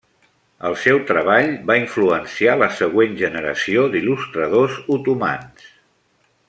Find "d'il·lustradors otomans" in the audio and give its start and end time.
3.97-5.71